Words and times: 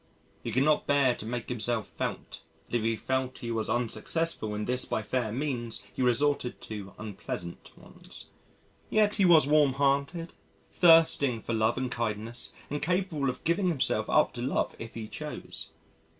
He 0.43 0.51
could 0.51 0.63
not 0.63 0.87
bear 0.87 1.09
not 1.09 1.19
to 1.19 1.25
make 1.27 1.47
himself 1.47 1.85
felt 1.87 2.41
and 2.65 2.73
if 2.75 2.81
he 2.81 2.95
felt 2.95 3.37
he 3.37 3.51
was 3.51 3.69
unsuccessful 3.69 4.55
in 4.55 4.65
this 4.65 4.83
by 4.83 5.03
fair 5.03 5.31
means 5.31 5.83
he 5.93 6.01
resorted 6.01 6.59
to 6.61 6.95
unpleasant 6.97 7.69
ones. 7.77 8.29
Yet 8.89 9.17
he 9.17 9.25
was 9.25 9.45
warm 9.45 9.73
hearted, 9.73 10.33
thirsting 10.71 11.39
for 11.39 11.53
love 11.53 11.77
and 11.77 11.91
kindness 11.91 12.51
and 12.67 12.81
capable 12.81 13.29
of 13.29 13.43
giving 13.43 13.67
himself 13.67 14.09
up 14.09 14.33
to 14.33 14.41
love 14.41 14.75
if 14.79 14.95
he 14.95 15.07
chose.... 15.07 15.69